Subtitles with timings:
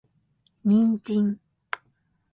[0.65, 1.37] 人参